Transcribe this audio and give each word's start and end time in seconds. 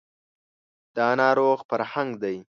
دا 0.95 1.07
ناروغ 1.21 1.57
فرهنګ 1.69 2.11
دی 2.21 2.35